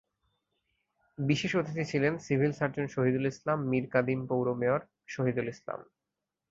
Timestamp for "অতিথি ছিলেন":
1.55-2.13